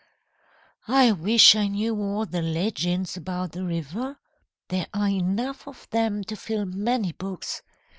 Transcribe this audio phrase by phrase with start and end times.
[0.87, 4.17] "I wish I knew all the legends about the river.
[4.69, 7.61] There are enough of them to fill many books.